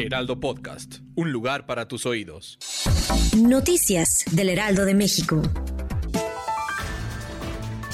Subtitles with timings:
[0.00, 2.58] Heraldo Podcast, un lugar para tus oídos.
[3.36, 5.42] Noticias del Heraldo de México.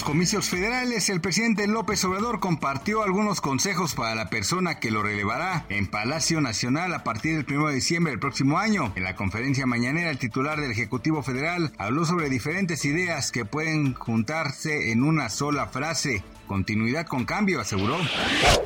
[0.06, 5.66] comicios federales, el presidente López Obrador compartió algunos consejos para la persona que lo relevará
[5.68, 8.92] en Palacio Nacional a partir del 1 de diciembre del próximo año.
[8.94, 13.94] En la conferencia mañanera, el titular del Ejecutivo Federal habló sobre diferentes ideas que pueden
[13.94, 16.22] juntarse en una sola frase.
[16.46, 17.96] Continuidad con cambio, aseguró.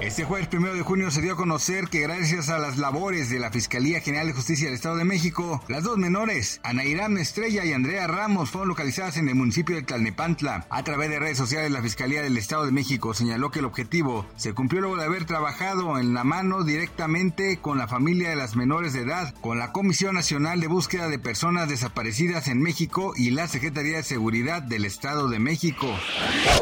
[0.03, 3.39] Este jueves primero de junio se dio a conocer que gracias a las labores de
[3.39, 7.65] la Fiscalía General de Justicia del Estado de México, las dos menores, Ana Irán Estrella
[7.65, 10.67] y Andrea Ramos, fueron localizadas en el municipio de Tlalnepantla.
[10.69, 14.27] A través de redes sociales, la Fiscalía del Estado de México señaló que el objetivo
[14.37, 18.57] se cumplió luego de haber trabajado en la mano directamente con la familia de las
[18.57, 23.31] menores de edad, con la Comisión Nacional de Búsqueda de Personas Desaparecidas en México y
[23.31, 25.89] la Secretaría de Seguridad del Estado de México.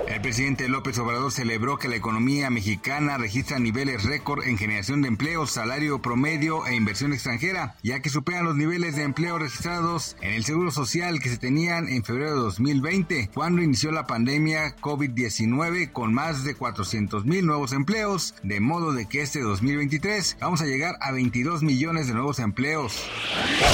[0.07, 5.01] El presidente López Obrador Obrador celebró que la economía mexicana registra niveles récord en generación
[5.01, 10.19] de empleo, salario promedio e inversión extranjera, ya que superan los niveles de empleo registrados
[10.21, 14.77] en el Seguro Social que se tenían en febrero de 2020, cuando inició la pandemia
[14.77, 20.61] COVID-19 con más de 400 mil nuevos empleos, de modo de que este 2023 vamos
[20.61, 23.03] a llegar a 22 millones de nuevos empleos.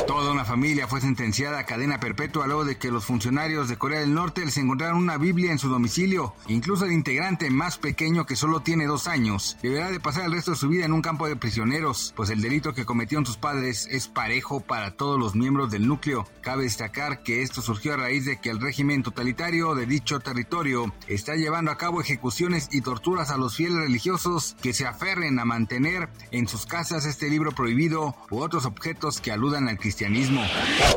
[0.06, 3.98] Toda una familia fue sentenciada a cadena perpetua luego de que los funcionarios de Corea
[3.98, 8.36] del Norte les encontraron una Biblia en su domicilio, incluso el integrante más pequeño que
[8.36, 11.26] solo tiene dos años deberá de pasar el resto de su vida en un campo
[11.26, 15.70] de prisioneros, pues el delito que cometieron sus padres es parejo para todos los miembros
[15.70, 16.28] del núcleo.
[16.42, 20.92] Cabe destacar que esto surgió a raíz de que el régimen totalitario de dicho territorio
[21.08, 25.46] está llevando a cabo ejecuciones y torturas a los fieles religiosos que se aferren a
[25.46, 30.42] mantener en sus casas este libro prohibido u otros objetos que aludan al cristianismo.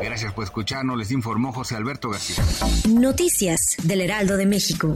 [0.02, 2.44] Gracias por escucharnos, les informó José Alberto García.
[2.86, 4.92] Noticias del Heraldo de México.